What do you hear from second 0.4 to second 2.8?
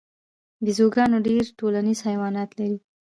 بیزوګان ډیر ټولنیز حیوانات دي